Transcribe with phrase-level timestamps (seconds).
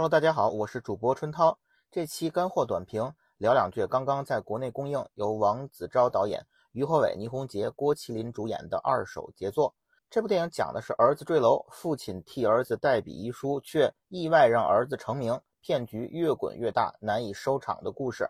[0.00, 1.58] Hello，大家好，我是主播春涛。
[1.90, 6.42] 这期干货短评聊两句刚刚在国内公映，由王子昭导演、
[6.72, 9.74] 于和伟、倪虹洁、郭麒麟主演的二手杰作。
[10.08, 18.26] 这部电影讲的是儿子坠楼，父亲替儿子代笔遗书，却意外让儿子成名，骗局越滚越大，难以收场的故事。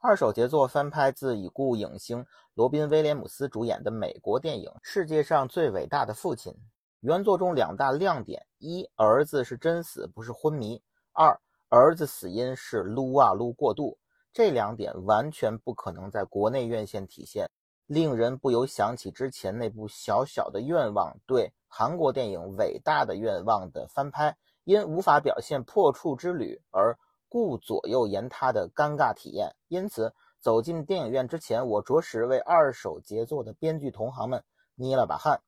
[0.00, 2.24] 二手杰作翻拍自已故影星
[2.54, 6.52] 罗宾·威廉姆斯主演的美国电影《世界上最伟大的父亲》。
[7.00, 10.80] 原作中两大亮点：一，儿子是真死，不是昏迷。
[11.20, 11.36] 二
[11.68, 13.98] 儿子死因是撸啊撸过度，
[14.32, 17.50] 这两点完全不可能在国内院线体现，
[17.86, 26.96] 令人不由想起之前那部《小小的愿望》对韩国电影《伟大的愿望》的翻拍，因无法表现破处之旅而
[27.28, 29.56] 顾左右言他的尴尬体验。
[29.66, 34.44] 因此，走进电影院之前，我着实为二手杰作的编剧同行们
[34.76, 35.40] 捏了把汗。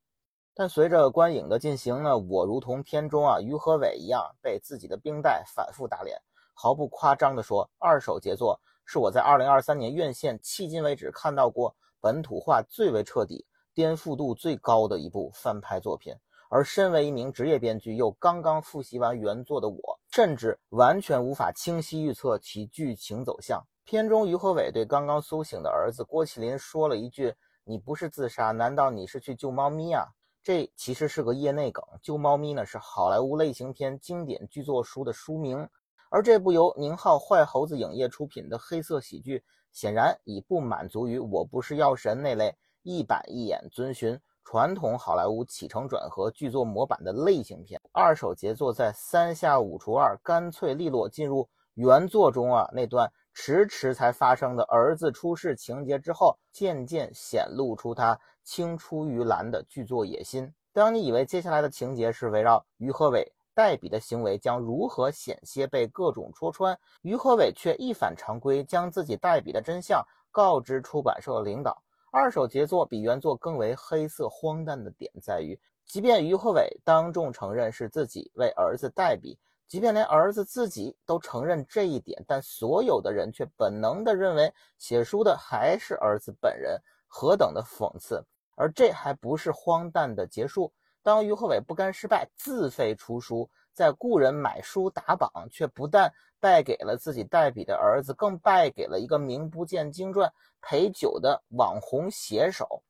[0.55, 6.21] 但随着观影的进行呢，我如同片中啊于和伟一样，被自己的冰袋反复打脸。
[6.55, 16.15] 毫不夸张地说，二手杰作是我在2023年院线迄今为止看到过本土化最为彻底、颠覆度最高的一部翻拍作品。
[16.51, 23.65] 而身为一名职业编剧，又刚刚复习完原作的我，甚至完全无法清晰预测其剧情走向。
[23.85, 30.09] 片中于和伟对刚刚苏醒的儿子郭麒麟说了一句：“你不是自杀，难道你是去救猫咪啊？”
[30.43, 35.69] 这其实是个业内梗，《救猫咪》呢是好莱坞类型片经典剧作书的书名，
[36.11, 47.79] 而这部由宁浩坏猴子影业出品的黑色喜剧，显然已不满足于我不是药神那类一板一眼遵循传统好莱坞起承转合剧作模板的类型片。
[47.93, 53.13] 二手杰作在三下五除二，干脆利落进入原作中啊那段。
[53.33, 58.19] 迟迟才发生的儿子出事情节之后，渐渐显露出他
[58.51, 60.53] 青出于蓝的巨作野心。
[60.73, 71.81] 当你以为接下来的情节是围绕于和伟代笔的行为将如何险些被各种戳穿，于和伟却一反常规，将自己代笔的真相告知出版社领导。
[72.11, 75.57] 二手杰作比原作更为黑色荒诞的点在于，
[75.87, 79.39] 即便于和伟当众承认是自己为儿子代笔。
[79.69, 88.21] 即便连儿子自己都承认这一点，但所有的人却本能地认为写书的还是儿子本人，何等的讽刺！
[88.61, 90.71] 而这还不是荒诞的结束。
[91.03, 102.83] 当于和伟不甘失败，自费出书，在故人买书打榜，却不但败给了自己代笔的儿子，更败给了一个名不见经传、陪酒的网红写手。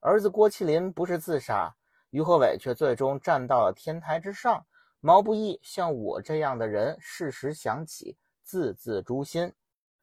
[0.00, 1.74] 儿子郭麒麟不是自杀，
[2.10, 4.62] 于和伟却最终站到了天台之上。
[5.00, 9.50] 毛不易像我这样的人，适时想起，字字诛心。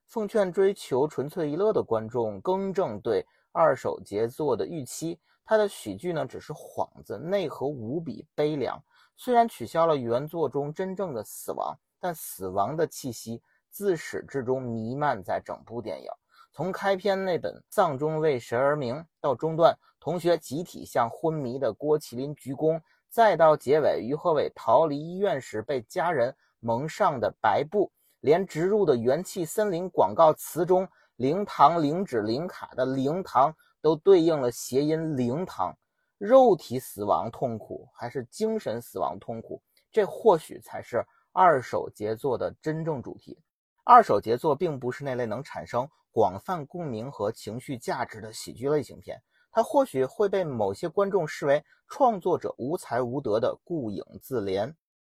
[0.08, 5.20] 奉劝追求纯粹娱乐的观众更正对二手杰作的预期。
[5.44, 8.82] 他的喜剧呢，只是幌子，内核无比悲凉。
[9.18, 16.08] 虽然取消了原作中真正的死亡，但死亡的气息自始至终弥漫在整部电影。
[16.54, 22.82] 从开篇那本“丧钟为谁而鸣”到中段同学集体向昏迷的郭麒麟鞠躬。
[23.10, 27.92] 再到结尾，于和伟逃离医院时被家人蒙上的白布，
[28.22, 30.88] 连植入的元气森林广告词中
[31.22, 35.72] 零糖、零脂、零卡的零糖都对应了谐音零糖。
[36.18, 39.62] 肉体死亡痛苦还是精神死亡痛苦？
[39.92, 43.38] 这或许才是二手杰作的真正主题。
[43.84, 49.22] 二手杰作并不是那类能产生广泛共鸣和情绪价值的喜剧类型片。
[49.52, 54.74] 它或许会被某些观众视为创作者无才无德的顾影自怜，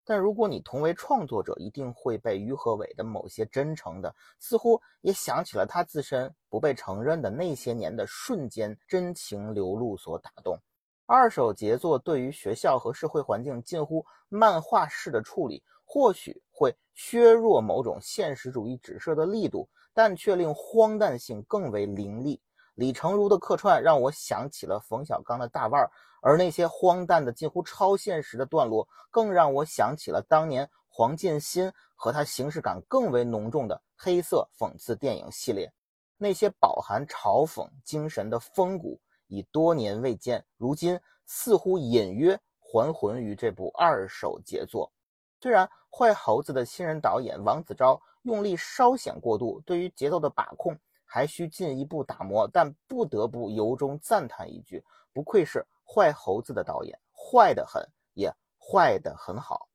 [0.04, 10.58] 但如果你同为创作者，一定会被于和伟的某些真诚的，似乎也想起了他自身不被承认的那些年的瞬间真情流露所打动。
[11.06, 22.42] 二手杰作对于学校和社会环境近乎漫画式的处理，或许会削弱某种现实主义指涉的力度，但却令荒诞性更为凌厉。
[22.82, 35.72] 李成儒的客串让我想起了冯小刚的大腕儿，而那些荒诞的、近乎超现实的段落，更让我想起了当年黄建新和他形式感更为浓重的黑色讽刺电影系列。
[36.18, 44.92] 那些饱含嘲讽精神的风骨已多年未见，如今似乎隐约还魂于这部二手杰作。
[45.40, 50.76] 虽然坏猴子的新人导演王子昭用力稍显过度，对于节奏的把控。
[51.14, 54.82] 还需进一步打磨，但不得不由衷赞叹一句：
[55.12, 59.68] 不愧是坏猴子的导演，坏得很，也坏得很好。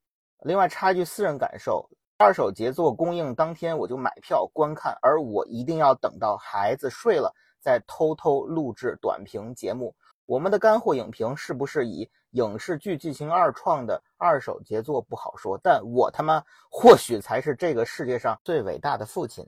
[0.45, 1.87] 另外插一句私人感受：
[2.17, 7.31] 二手杰作公映当天我就买票观看，而我一定要等到孩子睡了
[7.61, 9.95] 再偷偷录制短评节目。
[10.25, 19.47] 我们的干货影评是不是以影视剧进行二创的二手杰作不好说，但我他妈或许才是这个世界上最伟大的父亲。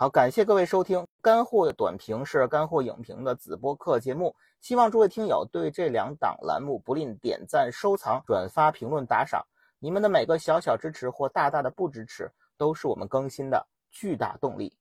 [0.00, 9.44] 好，感谢各位收听干货短评是干货影评的子播客节目，希望诸位听友对这两档栏目不吝点赞、收藏、转发、评论、打赏，
[9.80, 14.78] 你们的每个小小支持或大大的不支持，都是我们更新的巨大动力。